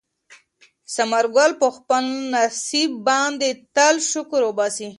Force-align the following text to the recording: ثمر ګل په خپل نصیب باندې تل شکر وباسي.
ثمر 0.95 1.25
ګل 1.35 1.51
په 1.61 1.67
خپل 1.75 2.03
نصیب 2.35 2.91
باندې 3.07 3.49
تل 3.75 3.95
شکر 4.11 4.41
وباسي. 4.45 4.87